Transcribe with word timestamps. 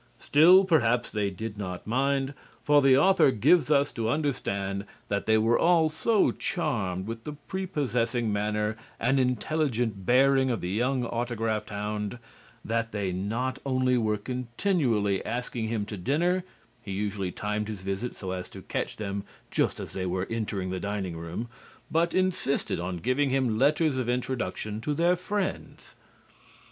Still, 0.17 0.65
perhaps, 0.65 1.11
they 1.11 1.29
did 1.29 1.59
not 1.59 1.85
mind, 1.85 2.33
for 2.63 2.81
the 2.81 2.97
author 2.97 3.29
gives 3.29 3.69
us 3.69 3.91
to 3.91 4.09
understand 4.09 4.85
that 5.09 5.27
they 5.27 5.37
were 5.37 5.59
all 5.59 5.89
so 5.91 6.31
charmed 6.31 7.05
with 7.05 7.23
the 7.23 7.33
prepossessing 7.33 8.33
manner 8.33 8.77
and 8.99 9.19
intelligent 9.19 10.03
bearing 10.07 10.49
of 10.49 10.59
the 10.59 10.71
young 10.71 11.05
autograph 11.05 11.69
hound 11.69 12.17
that 12.65 12.91
they 12.91 13.11
not 13.11 13.59
only 13.63 13.95
were 13.95 14.17
continually 14.17 15.23
asking 15.23 15.67
him 15.67 15.85
to 15.85 15.97
dinner 15.97 16.43
(he 16.81 16.91
usually 16.91 17.31
timed 17.31 17.67
his 17.67 17.83
visit 17.83 18.15
so 18.15 18.31
as 18.31 18.49
to 18.49 18.63
catch 18.63 18.95
them 18.97 19.23
just 19.51 19.79
as 19.79 19.93
they 19.93 20.07
were 20.07 20.25
entering 20.31 20.71
the 20.71 20.79
dining 20.79 21.15
room) 21.15 21.47
but 21.91 22.15
insisted 22.15 22.79
on 22.79 22.97
giving 22.97 23.29
him 23.29 23.59
letters 23.59 23.97
of 23.97 24.09
introduction 24.09 24.81
to 24.81 24.95
their 24.95 25.15
friends. 25.15 25.93